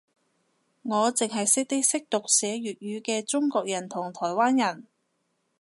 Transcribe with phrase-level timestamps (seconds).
[0.81, 4.87] 我剩係識啲識讀寫粵語嘅中國人同台灣人